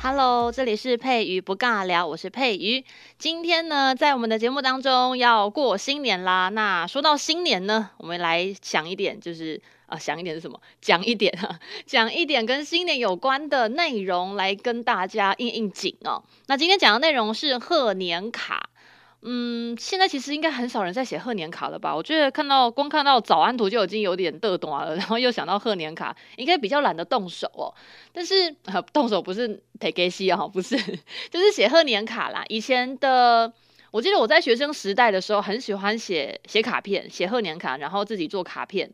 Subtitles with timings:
[0.00, 2.84] Hello，这里是佩瑜不尬聊，我是佩瑜。
[3.18, 6.48] 今天呢，在我们的节目当中要过新年啦。
[6.50, 10.60] 那说到新年呢，我们来想一点，就是啊，想一点是什么？
[10.80, 16.22] 讲一点啊， 讲一点跟新年有关的内容来跟大家应应景哦。
[16.46, 18.70] 那今天讲的内容是贺年卡。
[19.20, 21.94] 嗯，现在其实应该很少人在写贺年卡了吧？
[21.94, 27.74] 我觉得看到光看到早安图就已经有点嘚短了， 然后又想到贺年卡，应该比较懒得动手哦。
[28.12, 29.48] 但是呃，动手不是
[29.80, 30.76] 忒给西啊，不是，
[31.30, 32.44] 就是写贺年卡啦。
[32.48, 33.52] 以前的，
[33.90, 38.88] 我记得我在学生时代的时候，很喜欢写写卡片，写贺年卡，然后自己做卡片。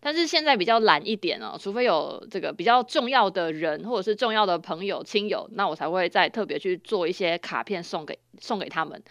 [0.00, 9.02] 但是现在比较懒一点哦，除非有这个比较重要的人或者是重要的朋友亲友，那我才会再特别去做一些卡片送给送给他们。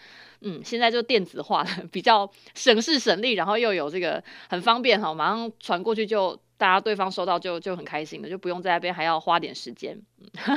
[0.42, 9.96] 嗯，现在就电子化了， 比较省事省力，然后又有这个很方便哈，马上传过去就大家对方收到就就很开心的，就不用在那边还要花点时间。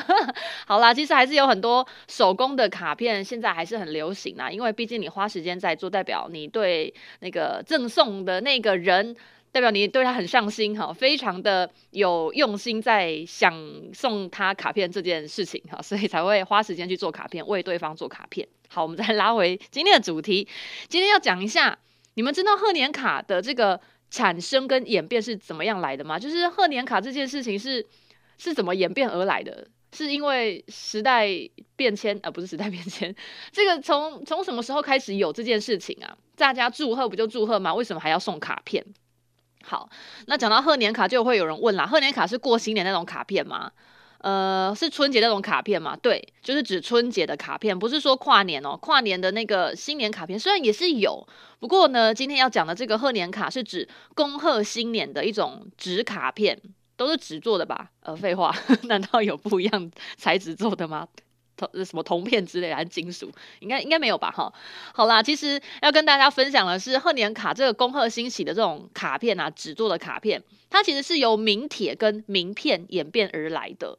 [0.65, 9.15] 好啦，其实还是有很多手工的卡片，现在还是很流行啦，因为毕竟你花时间在做，代表你对那个赠送的那个人。
[9.53, 13.53] 代表你对他很上心哈，非常的有用心在想
[13.93, 18.45] 送他卡片这件事情哈，所以才会花时间去做卡片，为对方做卡片。
[18.67, 20.47] 好，我们再拉回今天的主题，
[20.89, 21.77] 今天要讲一下，
[22.15, 23.79] 你们知道贺年卡的这个
[24.09, 26.17] 产生跟演变是怎么样来的吗？
[26.17, 27.85] 就是贺年卡这件事情是
[28.39, 29.67] 是怎么演变而来的？
[29.91, 31.29] 是因为时代
[31.75, 33.15] 变迁，而、呃、不是时代变迁。
[33.51, 36.17] 这个从从什么时候开始有这件事情啊？
[36.35, 37.71] 大家祝贺不就祝贺吗？
[37.71, 38.83] 为什么还要送卡片？
[39.65, 39.89] 好，
[40.27, 43.71] 那讲到贺年卡，就会有人问啦：贺年卡是过新年那种卡片吗？
[44.19, 45.97] 呃，是春节那种卡片吗？
[46.01, 48.77] 对，就是指春节的卡片，不是说跨年哦。
[48.77, 51.27] 跨年的那个新年卡片虽然也是有，
[51.59, 56.57] 不过呢，今天要讲的这个贺年卡是指恭贺新年的一种纸卡片，
[56.95, 57.89] 都是纸做的吧？
[58.01, 61.05] 呃，废话， 难道有不一样材质做的吗？
[61.55, 63.31] 铜什么铜片之类的还是金属？
[63.59, 64.31] 应该应该没有吧？
[64.31, 64.53] 哈，
[64.93, 73.97] 好啦，其实要跟大家分享的是贺年卡这个恭贺新喜的这种卡片啊，纸做的卡片，它其实是由名帖跟名片演变而来的。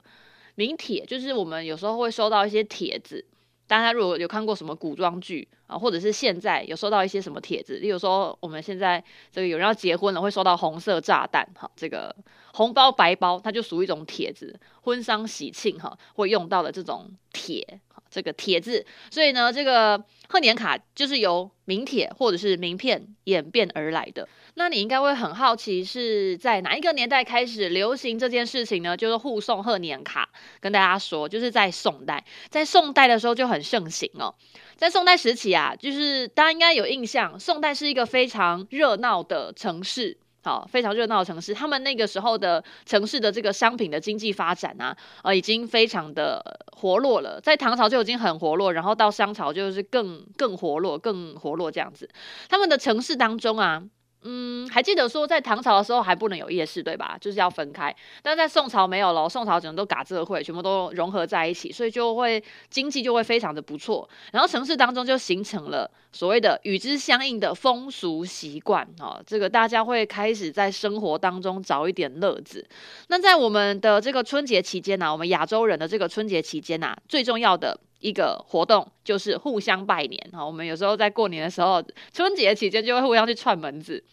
[0.57, 3.25] 名帖就是我们有时候会收到一些帖子，
[3.67, 9.03] 大家如果有看过什么古装剧啊，或者是现在有收到一些什么帖子，例如说我们现在
[9.33, 12.15] 这个有人要结婚了，会收到红色炸弹，哈，这个
[12.53, 17.11] 红包白包，它就属于一种帖子，婚丧喜庆哈会用到的这种。
[17.37, 17.81] 帖，
[18.15, 24.29] 这个帖字，所以呢，这个贺年卡就是由名帖或者是名片演变而来的。
[24.55, 28.97] 那你应该会很好奇，是在哪一个年代开始流行这件事情呢？
[28.97, 30.29] 就是互送贺年卡。
[30.61, 34.33] 跟大家说，就是在宋代，在宋代的时候就很盛行哦。
[34.77, 40.17] 在宋代时期啊，就是大家应该有印象，宋代是一个非常热闹的城市。
[40.45, 46.41] 好，非常热闹的城市，他们那个时候的城市的这个商品的经济发展啊，呃，已经非常的
[46.77, 47.41] 活络了。
[47.41, 52.07] 在唐朝就已经很活络，然后到商朝就是更更活络，更活络这样子。
[52.49, 53.83] 他们的城市当中啊。
[54.27, 57.17] 嗯，还记得说在唐朝的时候还不能有夜市，对吧？
[57.21, 57.95] 就是要分开。
[58.23, 64.09] 但在宋朝没有了，宋朝整个都嘎这会，全部都融合在一起，所以就会经济就会非常的不错。
[64.33, 72.67] 然后城市当中就形成了所谓的与之相应的风俗习惯哦，这个大家会开始在生活当中找一点乐子。
[73.09, 77.79] 那在我们的这个春节期间呢、我们亚洲人的这个春节期间呐、啊，最重要的。
[78.05, 81.83] 一个活动就是互相拜年哈，我们有时候在过年的时候，
[82.13, 84.05] 春节期间就会互相去串门子。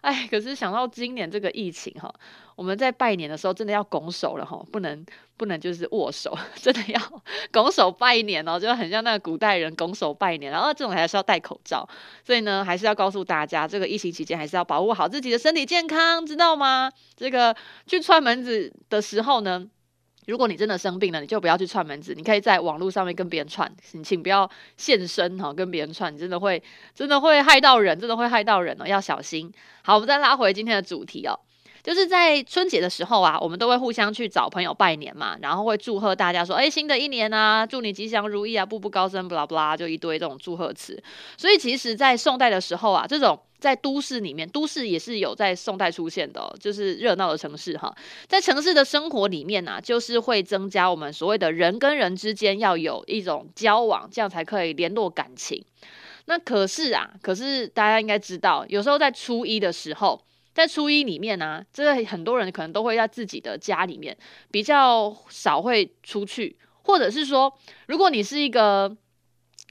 [0.00, 2.12] 哎，可是想到今年这个疫情哈，
[2.56, 10.50] 我们在拜年的时候真的要拱手了哈，不能不能就是握手， 真的要拱手拜年哦，就很像那个古代人拱手拜年。
[10.50, 11.88] 然后这种还是要戴口罩，
[12.24, 16.90] 所以呢，还是要告诉大家，这个疫情期间还是要保护好自己的身体健康，知道吗？
[17.16, 17.54] 这个
[17.86, 19.68] 去串门子的时候呢。
[20.26, 26.62] 如果你真的生病了，你就不要去串门子，你可以在网络上面跟别人串，请请不要现身哈，跟别人串，真的会
[26.94, 29.52] 真的会害到人，真的会害到人哦，要小心。
[29.82, 31.38] 好，我们再拉回今天的主题哦，
[31.82, 41.00] 就是在春节的时候啊，我们都会互相去找朋友拜年嘛，然后会祝贺大家说，哎，新的一年啊，祝你吉祥如意啊，步步高升，巴拉巴拉，就一堆这种祝贺词。
[41.36, 43.40] 所以其实，在宋代的时候啊，这种。
[43.66, 47.92] 在都市里面，都市也是有在宋代出现的，就是热闹的城市哈。
[48.28, 55.60] 在城市的生活里面呢，就是会增加我们所谓的人跟人之间要有一种交往，这样才可以联络感情。
[56.26, 60.24] 那可是啊，可是大家应该知道，有时候在初一的时候，
[60.54, 64.16] 在初一里面呢、啊，这很多人可能都会在自己的家里面，
[64.52, 67.52] 比较少会出去，或者是说，
[67.88, 68.96] 如果你是一个。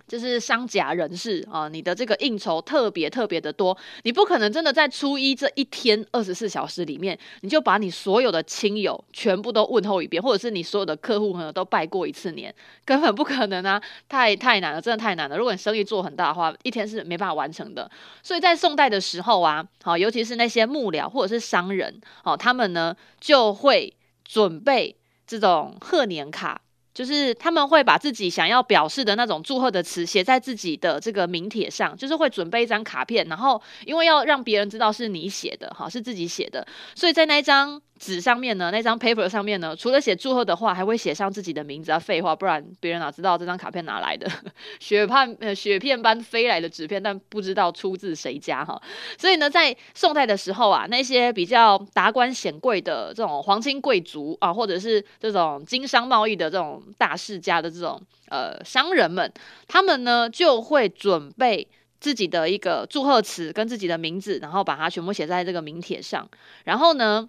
[0.07, 12.53] 就是商贾人士啊，你的这个应酬特别特别的多，你不可能真的在初一这一天二十四小时里面，你就把你所有的亲友全部都问候一遍，或者是你所有的客户朋友都拜过一次年，
[12.85, 15.37] 根本不可能啊，太太难了，真的太难了。
[15.37, 17.89] 如果你生意做很大的话，一天是没办法完成的。
[18.21, 23.91] 所以在宋代的时候啊，好，尤其是那些幕僚或者是商人，哦，他们呢就会
[24.23, 26.61] 准备这种贺年卡。
[26.95, 36.65] 就是他们会把自己想要表示的那种祝贺的词写在自己的这个名帖上，就是会准备一张卡片，然后因为要让别人知道是你写的，哈，是自己写的，
[36.95, 37.79] 所以在那一张。
[38.05, 41.97] 纸上面呢，那张 paper 上面呢，除了写祝贺的话，还会写上自己的名字啊。
[41.97, 44.29] 废话，不然别人哪知道这张卡片哪来的？
[44.79, 48.79] 雪片呃，雪片般飞来的纸片，但不知道出自谁家哈。
[49.17, 57.99] 所以呢，在宋代的时候啊，那些比较达官显贵的这种皇亲贵族啊，或者是这种经商贸易的这种大世家的这种
[58.29, 59.33] 呃商人们，
[59.67, 61.67] 他们呢就会准备
[61.99, 66.29] 自己的一个祝贺词跟自己的名字，然后把它全部写在这个名帖上，
[66.65, 67.27] 然后呢。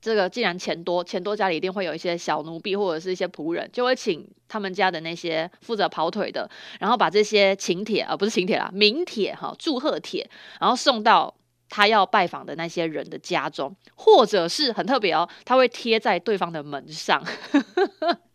[0.00, 6.48] 这个既然钱多，钱多家里一定会有一些小奴婢或者是一些仆人，就会请他们家的那些负责跑腿的，
[6.78, 10.28] 然后把这些请帖啊，不是请帖啦，名帖哈，祝贺帖，
[10.60, 11.34] 然后送到
[11.68, 17.22] 他要拜访的那些人的家中，或者是很特别哦，他会贴在对方的门上。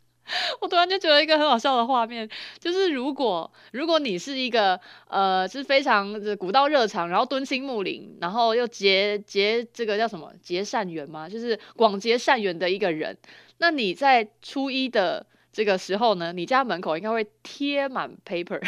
[0.61, 2.27] 我突然就觉得一个很好笑的画面，
[2.59, 11.27] 就是如果如果你是一个呃，是非常古道热肠，然后敦亲睦邻，然后又结结这个叫什么结善缘吗？
[11.29, 13.17] 就是广结善缘的一个人，
[13.57, 15.25] 那你在初一的。
[15.53, 18.59] 这个时候呢，你家门口应该会贴满 paper。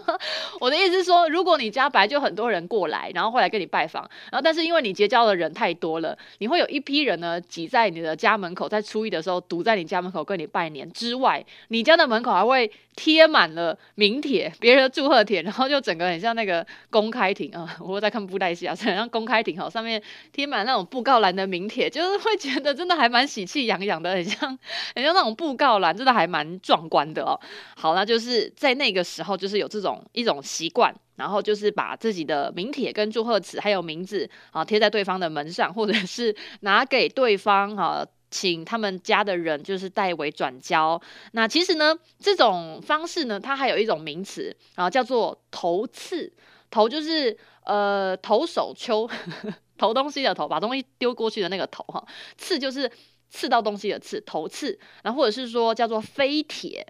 [0.60, 20.02] 我的意思是说，如果你家本来就很多人过来，然后会来跟你拜访，然后但是因为你结交的人太多了，你会有一批人呢挤在你的家门口，在初一的时候堵在你家门口跟你拜年之外，你家的门口还会贴满了名帖，别人的祝贺帖，然后就整个很像那个公开亭啊，我在看布袋戏啊，很像公开亭哈，上面
[20.32, 24.58] 贴满那种布告栏的名帖，就是会觉得真的还蛮喜气洋洋的，很像
[24.94, 26.25] 很像那种布告栏，真的还。
[26.26, 27.38] 蛮壮观的哦。
[27.76, 41.00] 好，那就是在那个时候，就是有这种一种习惯，然后就是把自己的名帖跟祝贺词还有名字啊贴在对方的门上，或者是拿给对方啊，请他们家的人就是代为转交。
[41.32, 46.32] 那其实呢，这种方式呢，它还有一种名词啊，叫做投刺。
[46.68, 47.34] 投就是
[47.64, 49.08] 呃投手丘，
[49.78, 52.04] 投东西的投，把东西丢过去的那个投哈。
[52.36, 52.90] 刺就是。
[53.28, 56.86] 刺到东西的刺，头刺，然后或者是说叫做飞铁，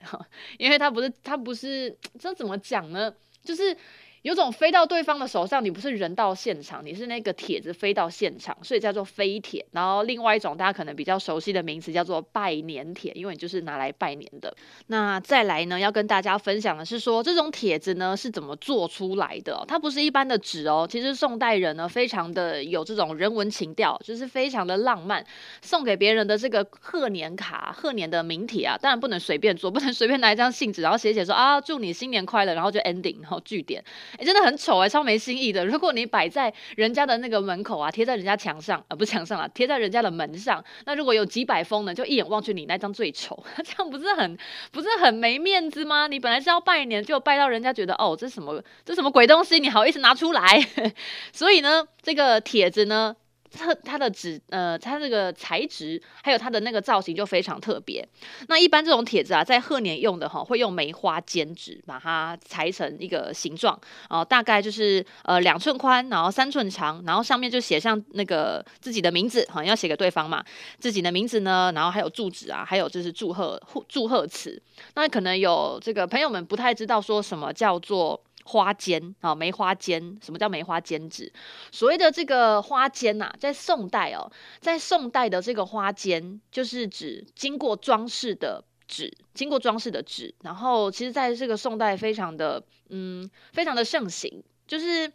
[0.58, 3.14] 因为它不是，它不是，这怎么讲呢？
[3.42, 3.76] 就是。
[4.26, 9.64] 有种飞到对方的手上，你不是人到现场，你是那个帖子飞到现场，所以叫做飞帖。
[9.70, 14.52] 然后另外一种大家可能比较熟悉的名词叫做拜年帖，因为你就是拿来拜年的。
[14.88, 19.64] 那再来呢，要跟大家分享的是说，这种帖子呢是怎么做出来的？
[19.68, 25.24] 它不是一般的纸哦，其实宋代人呢非常的有这种人文情调，就是非常的浪漫，
[25.62, 33.84] 送给别人的这个贺年卡、贺年的名帖啊，当然不能随便做，不能随便拿一张信纸，然后写写说啊祝你新年快乐，然后就 ending，然后句点。
[34.18, 35.64] 哎，真的很丑哎，超没新意的。
[35.66, 44.38] 如果你摆在人家的那个门口啊，贴在人家墙上，啊，不是墙上啊，贴在人家的门上，那如果有几百封呢，就一眼望去你那张最丑， 这样不是很
[44.72, 46.06] 不是很没面子吗？
[46.06, 50.66] 你本来是要拜年，就拜到人家觉得哦，这什么这什么鬼东西，你好意思拿出来？
[51.32, 53.14] 所以呢，这个帖子呢。
[53.52, 58.06] 它它的纸呃，它这个材质还有它的那个造型就非常特别。
[58.48, 63.78] 那一般这种帖子啊，在贺年用的哈，会用梅花尖纸把它裁成一个形状，
[64.10, 70.44] 然后大概就是呃两寸宽，然后三寸长，然后上面就写上那个自己的名字，好像要写给对方嘛，
[70.78, 74.60] 自己的名字呢，然后还有住址啊，还有就是祝贺祝贺词。
[74.94, 78.20] 那可能有这个朋友们不太知道说什么叫做。
[78.46, 81.32] 花笺啊，梅花笺，什么叫梅花笺纸？
[81.72, 90.32] 所谓的这个花笺呐、啊，在宋代哦，在宋代的这个花笺，就是指经过装饰的纸，经过装饰的纸。
[90.42, 94.42] 然后，其实在这个宋代，非常的嗯，非常的盛行。
[94.66, 95.12] 就是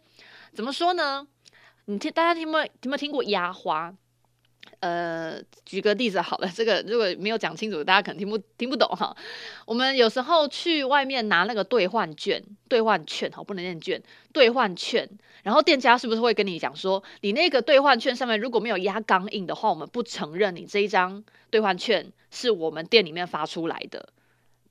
[0.52, 1.26] 怎么说呢？
[1.86, 3.92] 你听，大家听没听没听过压花？
[4.80, 9.16] 呃，举个例子好了，这个如果没有讲清楚，大家可能听不听不懂哈。
[9.64, 14.02] 我们有时候去外面拿那个兑换券，兑换券哈，不能念券，
[14.32, 15.08] 兑换券。
[15.44, 24.08] 然后店家是不是会跟你讲说，你那个兑换券上面如果没有压钢印的话，我们不承认你这一张兑换券是我们店里面发出来的。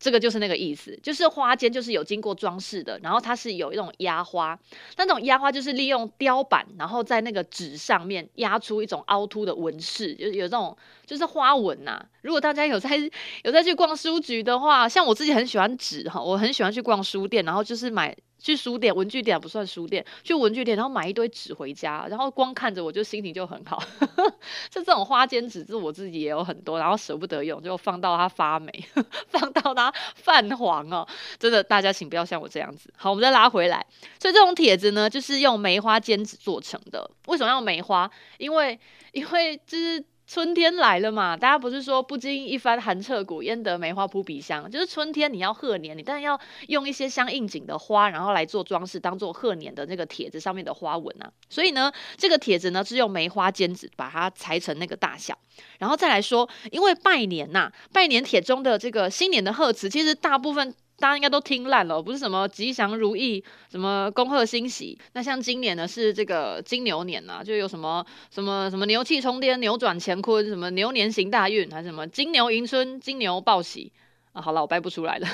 [0.01, 4.57] 这个就是那个意思，就是花间就是有经过装饰的，然后它是有一种压花，
[4.97, 12.97] 那种压花就是利用雕版，然后在那个纸上面压出一种凹凸的纹饰，就是有这种就是花纹呐、如果大家有在
[13.43, 18.17] 有在去逛书局的话，像我自己很喜欢纸哈，我很喜欢去逛书店，然后就是买。
[18.41, 23.81] 去书店、文具店不算书店，去文具店，然后买一堆纸回家，然后光看着我就心情就很好。
[24.69, 28.71] 就这种花间纸，是我自己也有很多，然后舍不得用，就放到它发霉，
[29.29, 31.07] 放到它泛黄哦。
[31.37, 32.91] 真的，大家请不要像我这样子。
[32.97, 33.85] 好，我们再拉回来。
[34.19, 37.09] 所以这种帖子呢，就是用梅花间纸做成的。
[37.27, 38.09] 为什么要梅花？
[38.37, 38.79] 因为，
[39.11, 40.03] 因为就是。
[40.31, 44.71] 春天来了嘛，大家不是说不经一番寒彻骨，焉得梅花扑鼻香？
[44.71, 51.29] 就是春天你要贺年，你当然要用一些相应景的花，然后来做装饰，当做贺年的那个帖子上面的花纹啊。
[51.49, 55.37] 所以呢，这个帖子呢是用梅花间纸把它裁成那个大小，
[55.79, 60.73] 然后再来说，因为拜年呐、拜年帖中的这个新年的贺词，其实大部分。
[61.01, 64.97] 大家应该都听烂了，不是什么吉祥如意，什么恭贺新喜。
[65.13, 73.91] 那像今年呢，是这个金牛年呐、啊，就有什么什么什么牛气冲天、扭转乾坤，什么牛年行大运，还是什么金牛迎春、金牛报喜。
[74.33, 75.27] 啊，好了，我掰不出来了，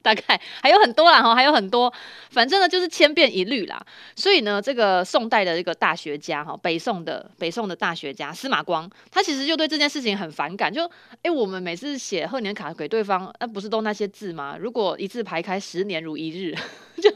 [0.00, 1.92] 大概还有很多啦哈，还有很多，
[2.30, 3.84] 反正呢就是千变一律啦。
[4.14, 10.72] 所以呢，这个宋代的一个大学家哈，北宋的北宋的大学家司马光，他其实就对这件事情很反感。
[10.72, 10.88] 就
[11.22, 14.56] 哎、我们每次写贺年卡给对方，那不是都那些字吗？
[14.56, 16.54] 如果一字排开，十年如一日，
[17.02, 17.10] 就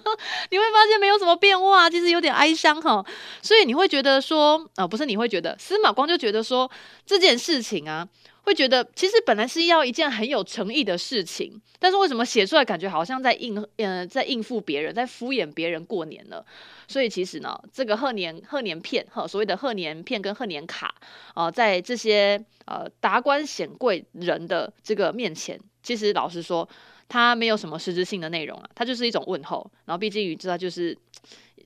[0.50, 3.04] 你会发现没有什么变化，其实有点哀伤哈。
[3.40, 6.68] 所以你会觉得说，啊，不是你会觉得，司马光就觉得说
[7.06, 8.08] 这件事情啊。
[8.42, 16.44] 会觉得其实本来是要一件很有诚意的事情，但是为什么写出来感觉好像在应呃在应付别人，在敷衍别人过年呢？
[16.88, 20.94] 所以其实呢，这个贺年贺年片哈，所谓的贺年片跟贺年卡
[21.34, 26.68] 啊、呃，在这些呃达官显贵人的这个面前，其实老实说，
[27.08, 29.70] 它没有什么实质性的内容啊，它就是一种问候。
[29.84, 30.96] 然后毕竟你知道就是。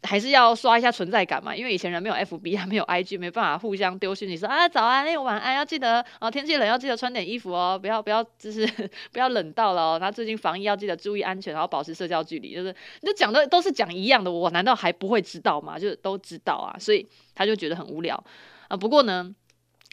[0.02, 8.66] 还是要刷一下存在感嘛，因为以前人没有 FB 他 没有 IG，没办法互相丢讯息说啊早安，哎晚安，要记得啊天气冷要记得穿点衣服哦，不要不要就是
[9.12, 9.98] 不要冷到了哦。
[10.00, 15.78] 然后最近防疫要记得注意安全，然后保持社交距离，就是你就讲的都是讲一样的，我难道还不会知道吗？
[15.78, 18.22] 就是都知道啊，所以他就觉得很无聊
[18.68, 18.76] 啊。
[18.76, 19.34] 不过呢。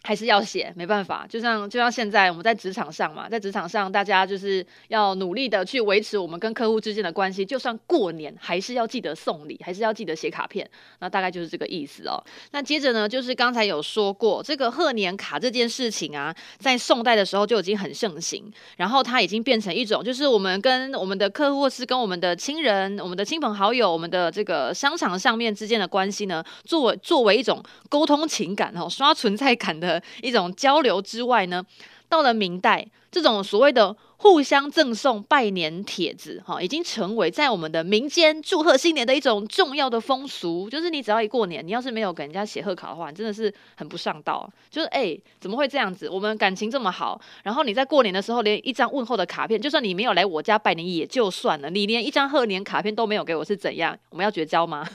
[0.06, 10.70] 还是要写，没办法，就像就像现在我们在职场上嘛，在职场上大家就是要努力的去维持我们跟客户之间的关系，就算过年还是要记得送礼，还是要记得写卡片，
[11.00, 12.22] 那大概就是这个意思哦。
[12.52, 29.93] 那接着呢，就是刚才有说过这个贺年卡这件事情啊，在宋代的时候就已经很盛行，然后它已经变成一种，就是我们跟我们的客户或是跟我们的亲人、我们的亲朋好友、我们的这个商场上面之间的关系呢，作为作为一种沟通情感哦，刷存在感的。
[30.22, 31.66] 一种交流之外呢，
[32.08, 33.96] 到了明代，这种所谓的。
[34.16, 40.70] 互相赠送拜年帖子，哈，已经成为在我们的民间祝贺新年的一种重要的风俗。
[40.70, 44.50] 就是你只要一过年，你要是没有给人家写贺卡的话，你真的是很不上道。
[44.70, 46.08] 就是哎、怎么会这样子？
[46.10, 53.98] 我们感情这么好，然后你在过年的时候连一张问候的卡片，就算你没有来我家拜年也就算了，你连一张贺年卡片都没有给我，是怎样？
[54.10, 54.88] 我们要绝交吗？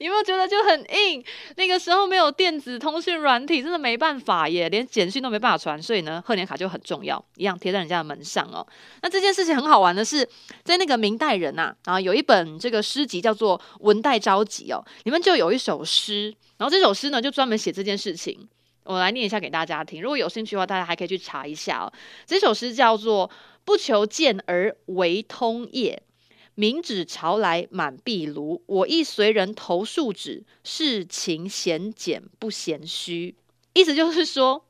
[0.00, 1.24] 你 有没有觉得就很硬？
[1.54, 5.80] 那个时候没有电子通讯软体，真的没办法耶，连简讯都没办法传。
[5.80, 8.44] 所以呢，贺年卡就很重要，一样贴在人家的门上。
[8.52, 8.66] 哦，
[9.02, 10.28] 那这件事情很好玩的是，
[10.64, 18.48] 在那个明代人呐，啊，有一本这个诗集叫做《文代札记》哦，里面就有一首诗，然后这首诗呢就专门写这件事情，
[18.84, 20.02] 我来念一下给大家听。
[20.02, 21.92] 如果有兴趣的话，大家还可以去查一下哦。
[22.26, 23.30] 这首诗叫做
[23.64, 26.02] “不求见而为通业，
[26.56, 28.62] 明指朝来满壁炉。
[28.66, 33.36] 我亦随人投数纸，事情闲简不嫌虚。”
[33.74, 34.64] 意思就是说。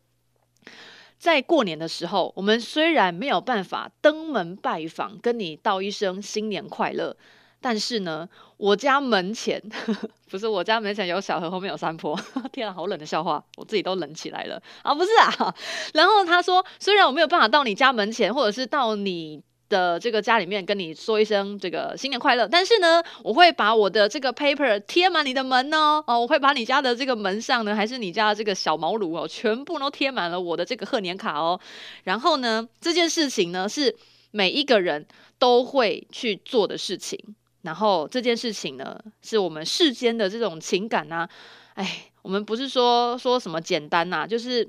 [1.19, 7.17] 在过年的时候，我们虽然没有办法登门拜访，跟你道一声新年快乐，
[7.61, 9.61] 但是呢，我家门前
[10.31, 12.19] 不是我家门前有小河，后面有山坡。
[12.53, 14.95] 天啊，好冷的笑话，我自己都冷起来了啊！
[14.95, 15.55] 不是啊，
[15.95, 19.43] 然后他说，虽然我没有办法到你家门前，或者是到你。
[19.69, 31.61] 的这个家里面跟你说一声这个新年快乐，但是呢，我会把我的这个 paper 贴满你的门哦，哦，我会把你家的这个门上呢，还是你家的这个小毛炉哦，全部都贴满了我的这个贺年卡哦。
[32.05, 33.95] 然后呢，这件事情呢是
[34.31, 35.07] 每一个人
[35.39, 37.19] 都会去做的事情。
[37.63, 41.29] 然后这件事情呢，是我们世间的这种情感啊，
[41.75, 44.67] 哎，我们不是说说什么简单呐、就是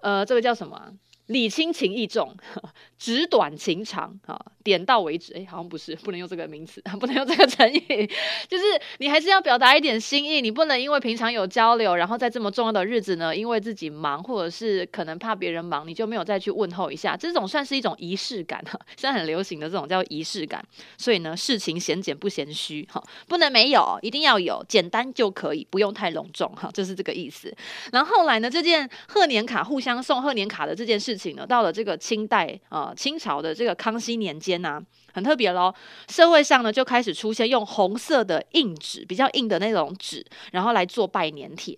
[0.00, 0.92] 呃，这个叫什么、
[1.26, 2.36] 礼轻情意重，
[2.98, 5.32] 纸短情长啊，点到为止。
[5.32, 8.10] 哎，好像不是，不能用这个名词， 不能用这个成语。
[8.46, 8.64] 就是
[8.98, 17.16] 你还是要表达一点心意，你不能因为平常有交流，然后在这么重要的日子呢，因为自己忙，或者是可能怕别人忙，你就没有再去问候一下。
[17.16, 20.62] 这种算是一种仪式感哈， 现在很流行的这种叫仪式感。
[20.98, 27.50] 所以呢，事情显简不嫌虚哈，不能没有，一定要有，简单就可以，不用太隆重哈，就是这个意思。
[27.92, 31.13] 然后后来呢，这件贺年卡互相送贺年卡的这件事。
[31.14, 35.72] 事情呢，到了这个清代啊、清朝的这个康熙年间呢、很特别喽。
[36.08, 41.76] 社会上呢就开始出现用红色的硬纸，比较硬的那种纸，然后来做拜年帖。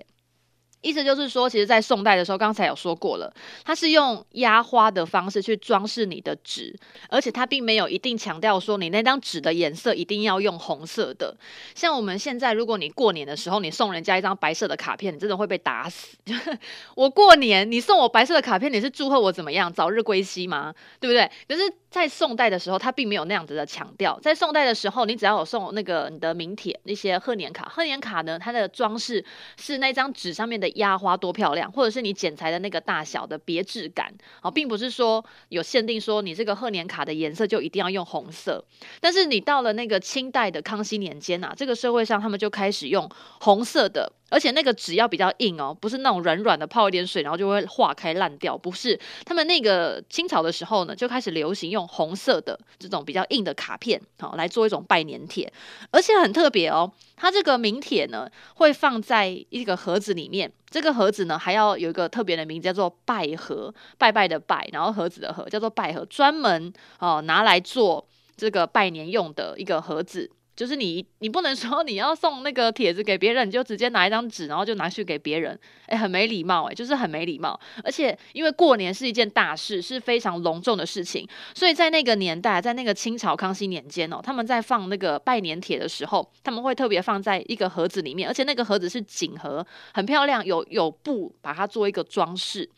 [0.86, 3.32] 意思就是说，其实，在宋代的时候，刚才有说过了，
[3.64, 6.72] 它是用压花的方式去装饰你的纸，
[7.10, 11.36] 而且它并没有一定强调说你那张纸的颜色一定要用红色的。
[11.74, 16.16] 像我们现在，如果你过年的时候，你送人家一张白色的卡片，你真的会被打死。
[16.94, 19.72] 我过年，你送我白色的卡片，你是祝贺我怎么样？
[19.72, 20.72] 早日归西吗？
[21.00, 21.28] 对不对？
[21.48, 21.72] 可是。
[21.96, 24.20] 在宋代的时候，他并没有那样子的强调。
[24.20, 29.24] 在宋代的时候，你只要有送那个你的名帖、那些贺年卡，贺年卡呢，它的装饰
[29.56, 38.62] 是那张纸上面的压花多漂亮，或者是你剪裁的那个大小的别致感啊，并不是说有限定说你这个贺年卡的颜色就一定要用红色。
[39.00, 43.10] 但是你到了那个清代的康熙年间啊，这个社会上他们就开始用
[43.40, 44.12] 红色的。
[44.28, 48.58] 而且那个纸要比较硬哦，不是那种软软的，泡一点水然后就会化开烂掉。
[48.58, 55.52] 不是，他们那个清朝的时候呢，就开始流行用红色的这种比较硬的卡片，好来做一种拜年帖。
[55.90, 70.30] 而且很特别哦，它这个名帖呢会放在一个盒子里面，这个盒子呢还要有一个特别的名字，叫做拜盒，拜拜的拜，然后盒子的盒叫做拜盒，专门哦拿来做这个拜年用的一个盒子。
[70.56, 75.56] 就是你， 你不能说你要送那个帖子给别人，你就直接拿一张纸，然后就拿去给别人，
[75.88, 77.58] 诶，很没礼貌，诶，就是很没礼貌。
[77.84, 92.68] 而且因为过年是一件大事，是非常隆重的事情，所以在那个年代，在那个清朝康熙年间哦，他们在放那个拜年帖的时候，他们会特别放在一个盒子里面，而且那个盒子是锦盒，很漂亮，有有布把它做一个装饰。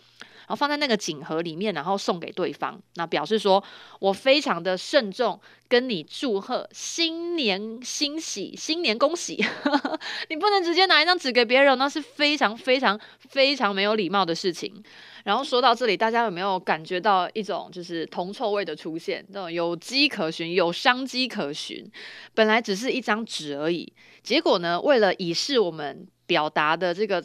[0.49, 3.62] 然后放在那个锦盒里面，然后送给对方，那表示说
[4.00, 5.38] 我非常的慎重，
[5.69, 9.45] 跟你祝贺新年欣喜，新年恭喜。
[10.31, 14.83] 你不能直接拿一张纸给别人，那是非常非常非常没有礼貌的事情。
[15.25, 19.22] 然后说到这里，大家有没有感觉到一种就是铜臭味的出现？
[19.29, 21.85] 那种有迹可循，有商机可循。
[22.33, 27.22] 本来只是一张纸而已，结果呢，为了以示我们表达的这个。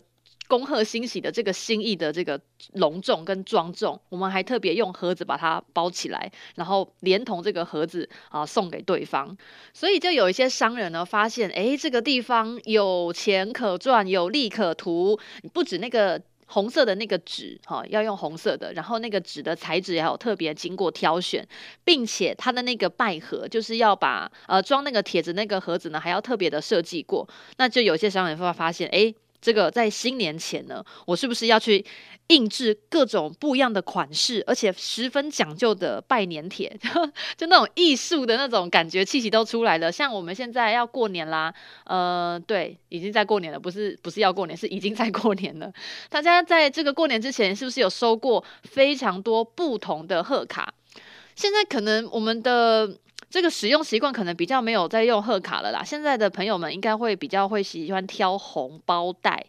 [0.48, 2.40] 恭贺欣喜的这个心意的这个
[2.74, 9.36] 隆重跟庄重，我们还特别用盒子把它包起来，然后连同这个盒子啊送给对方。
[9.74, 15.18] 所以就有一些商人呢发现，哎，这个地方有钱可赚，有利可图。
[15.54, 21.48] 不止那个红色的那个纸哈，要用红色的，然后那个纸的材质也有特别经过挑选，
[21.84, 27.28] 并且它的那个拜盒就是要把呃装那个帖子那个盒子呢还要特别的设计过。
[27.58, 29.14] 那就有些商人会发现，哎。
[29.44, 31.86] 这个在新年前呢，我是不是要去
[32.28, 36.74] 印制各种不一样的款式，而且十分讲究的拜年帖，
[37.36, 39.92] 就那种艺术的那种感觉气息都出来了。
[39.92, 41.54] 像我们现在要过年啦，
[41.84, 45.70] 呃，对，已经在过年了，不是不是要过年，是已经在过年了。
[46.10, 50.74] 大家在这个过年之前，是不是有收过非常多不同的贺卡？
[51.36, 52.98] 现在可能我们的。
[53.34, 55.84] 这个使用习惯可能比较没有在用贺卡了啦。
[55.84, 59.44] 现在的朋友们应该会比较会喜欢挑红包袋，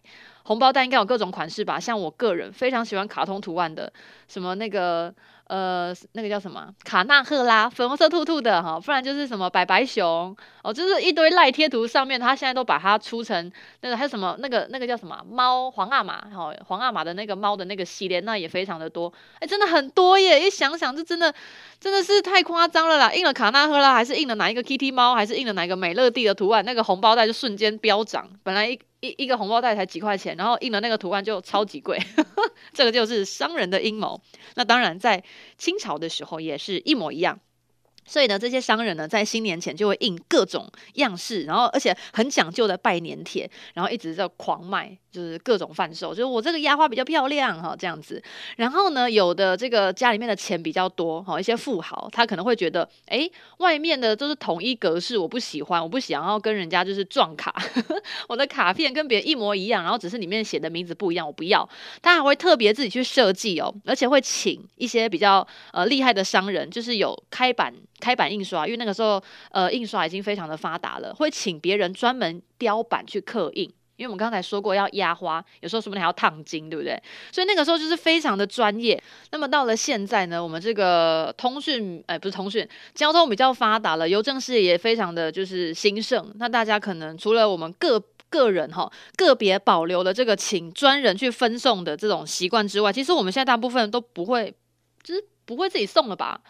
[0.44, 1.78] 红包袋应该有各种款式吧？
[1.78, 3.92] 像我个人非常喜欢卡通图案的，
[4.26, 5.14] 什么那个。
[5.46, 13.52] 呃，那个叫什么卡纳赫拉，粉红色兔兔的哈，不然就是什么白白熊哦，就是一堆赖贴图上面，他现在都把它出成
[13.82, 20.46] 那个还有什么那个那个叫什么猫皇阿玛哈，皇阿玛的那个猫的那个系列，那也非常的多，哎，真的很多耶！
[20.46, 21.32] 一想想，就真的
[21.78, 23.12] 真的是太夸张了啦！
[23.12, 28.80] 印了卡纳赫拉，还是印了哪一个 Kitty 猫，还是印了哪一个美乐蒂的图案，那个红包袋就瞬间飙涨，本来一。
[29.04, 32.00] 一一个红包袋才几块钱，然后印的那个图案就超级贵，
[32.72, 34.22] 这个就是商人的阴谋。
[34.54, 35.22] 那当然，在
[35.58, 37.38] 清朝的时候也是一模一样。
[38.06, 48.22] 所以呢，这些商人呢，在新年前就会印各种样式，然后而且很讲究的拜年帖，然后一直在狂卖，就是各种贩售，就是我这个压花比较漂亮哈，这样子。
[48.56, 57.54] 然后呢，有的这个家里面的钱比较多哈，一些富豪，他可能会觉得，哎，外面的都是统一格式，我不喜欢，我不想要跟人家就是撞卡，
[58.28, 61.68] 我的卡片跟别人一模一样，然后只是里面写的名字不一样，我不要。
[62.02, 67.74] 他还会特别自己去设计哦，而且会请一些比较呃厉害的商人，就是有开版。
[68.04, 73.64] 开版印刷，因为那个时候，呃，印刷已经非常的发达了，会请别人专门雕版去刻印，
[73.96, 77.02] 因为我们刚才说过要压花，有时候说不定还要烫金，对不对？
[77.32, 79.02] 所以那个时候就是非常的专业。
[79.30, 86.30] 那么到了现在呢，我们这个通讯，哎，不是通讯，交通比较发达了，邮政事业也非常的就是兴盛。
[86.36, 94.52] 那大家可能除了我们个个人哈个别保留了这个请专人去分送的这种习惯之外，其实我们现在大部分都不会，
[95.02, 96.40] 就是不会自己送了吧？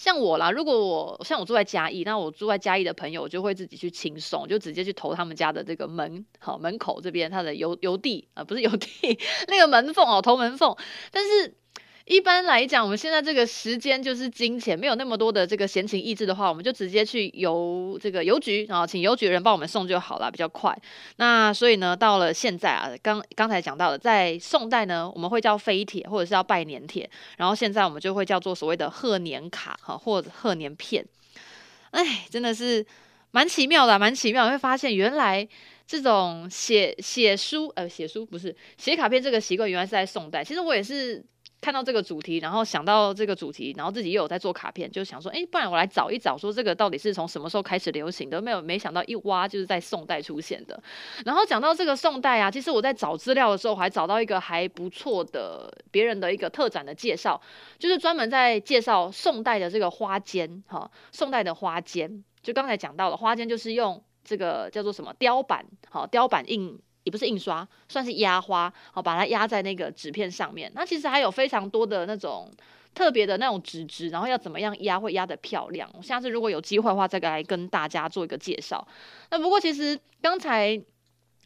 [0.00, 10.74] 像我啦，如果我像我住在嘉义，那我住在嘉义的朋友就会自己去轻松，就直接去投他们家的这个门，好门口这边他的邮邮递啊，不是邮递 那个门缝哦，投门缝，
[11.10, 11.54] 但是。
[12.06, 20.76] 一般来讲，我们现在这个时间就是金钱，没有那么多的这个闲情逸致的话，我们就直接去邮这个邮局然后，请邮局的人帮我们送就好了，比较快。
[21.16, 31.04] 那所以呢，到了现在啊，刚刚才讲到的，在宋代呢，我们会叫飞帖或者是叫拜年帖，然后现在我们就会叫做所谓的贺年卡哈，或者贺年片。
[31.90, 32.84] 哎，真的是
[33.30, 35.46] 蛮奇妙的，蛮奇妙，会发现原来
[35.86, 40.42] 这种写写书呃写书不是写卡片这个习惯，原来是在宋代。
[40.42, 41.24] 其实我也是。
[41.60, 48.40] 看到这个主题，然后想到这个主题，然后自己又有在做卡片，就想说，哎，不然我来找一找，说这个到底是从什么时候开始流行的？
[48.40, 50.82] 没有，没想到一挖就是在宋代出现的。
[51.24, 57.40] 然后讲到这个宋代啊，其实我在找资料的时候，还找到一个还不错的别人的一个特展的介绍，
[57.78, 66.80] 就是专门在介绍宋代的这个花间，哈，宋代的花间，就刚才讲到了花间，就是用这个叫做什么雕版，好，雕版印。
[67.10, 70.70] 不是印刷，算是压花，好，把它压在那个纸片上面。
[70.74, 72.50] 那其实还有非常多的那种
[72.94, 75.90] 特别的那种纸质，然后要怎么样压会压得漂亮。
[76.02, 78.86] 下次如果有机会的话，再来跟大家做一个介绍。
[79.30, 80.80] 那不过其实刚才。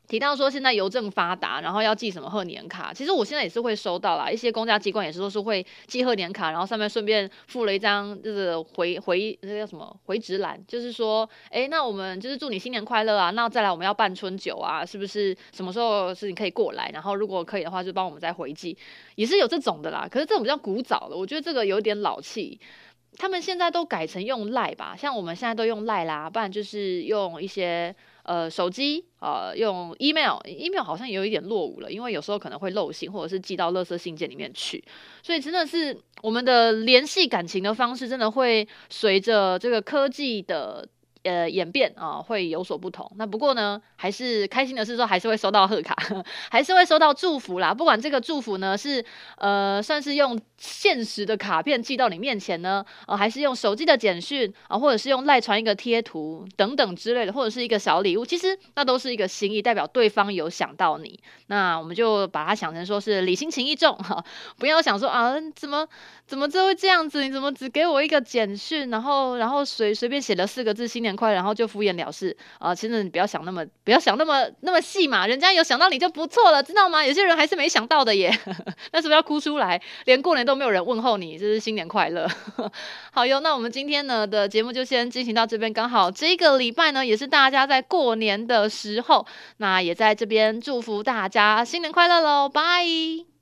[0.07, 18.77] 提到说现在邮政发达，然后要寄什么贺年卡，其实我现在也是会收到啦，一些公家机关也是都是会寄贺年卡，然后上面顺便附了一张就是回回那个叫什么回执栏，就是说，哎，那我们就是祝你新年快乐啊，那再来我们要办春酒啊，是不是什么时候是你可以过来，然后如果可以的话就帮我们再回寄，
[19.15, 20.07] 也是有这种的啦。
[20.11, 22.61] 可是这种比较古早的，我觉得这个有点老气，
[23.17, 27.95] 他们现在都改成用赖吧，像我们现在都用赖啦，不然就是用一些。
[28.25, 34.83] 呃，手机啊，用 email，email 好像也有一点落伍了，因为有时候可能会漏信，或者是寄到垃圾信件里面去，
[35.23, 40.87] 所以真的是我们的联系感情的方式，真的会随着这个科技的。
[41.25, 43.11] 呃，演变啊、会有所不同。
[43.17, 45.97] 那不过呢，还是开心的是说，还是会收到贺卡，
[46.51, 47.73] 还是会收到祝福啦。
[47.75, 49.05] 不管这个祝福呢，是
[49.39, 61.19] 呃，算是用现实的卡片寄到你面前呢，呃，还是用手机的简讯啊、或者是用赖传一个贴图等等之类的，或者是一个小礼物，其实那都是一个心意，代表对方有想到你。
[61.47, 64.23] 那我们就把它想成说是礼轻情意重哈，
[64.59, 65.87] 不要想说啊，怎么
[66.27, 67.23] 怎么就会这样子？
[67.23, 72.75] 你怎么只给我一个简讯，然后然后随随便写了四个字新年快，然后就敷衍了事啊、呃！
[72.75, 75.27] 其实你不要想那么，不要想那么那么细嘛。
[75.27, 77.05] 人家有想到你就不错了，知道吗？
[77.05, 78.31] 有些人还是没想到的耶，
[78.93, 79.81] 那是不是要哭出来？
[80.05, 82.29] 连过年都没有人问候你，这是新年快乐。
[83.13, 89.27] 好哟，那我们今天呢的节目就先进行到这边，刚好这个礼拜呢也是大家在过年的时候，
[89.59, 93.34] 那也在这边祝福大家新年快乐喽，拜。